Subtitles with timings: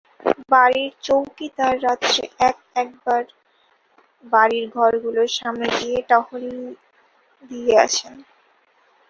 [0.51, 3.23] বাড়ির চৌকিদার রাত্রে এক-একবার
[4.23, 8.09] বাড়ির ঘরগুলোর সামনে দিয়ে টহলিয়ে আসে।